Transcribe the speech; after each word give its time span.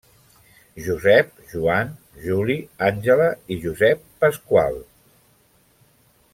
Josep, 0.85 1.29
Joan, 1.51 1.91
Juli, 2.23 2.57
Àngela 2.89 3.29
i 3.57 3.61
Josep 3.67 4.03
Pasqual. 4.25 4.81